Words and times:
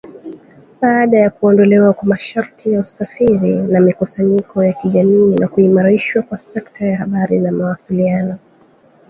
baada 0.81 1.17
ya 1.19 1.29
kuondolewa 1.29 1.93
kwa 1.93 2.07
masharti 2.07 2.71
ya 2.73 2.81
usafiri 2.81 3.55
na 3.55 3.79
mikusanyiko 3.79 4.63
ya 4.63 4.73
kijamii 4.73 5.35
na 5.35 5.47
kuimarishwa 5.47 6.21
kwa 6.23 6.37
sekta 6.37 6.85
ya 6.85 6.97
habari 6.97 7.39
na 7.39 7.51
mawasilia 7.51 8.37